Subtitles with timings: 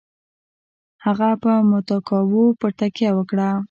[1.05, 3.49] هغه پر متکاوو پر تکیه وه.